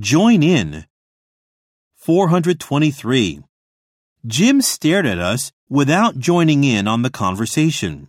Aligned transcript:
Join 0.00 0.42
in. 0.42 0.86
423. 1.96 3.40
Jim 4.26 4.62
stared 4.62 5.04
at 5.04 5.18
us 5.18 5.52
without 5.68 6.18
joining 6.18 6.64
in 6.64 6.88
on 6.88 7.02
the 7.02 7.10
conversation. 7.10 8.08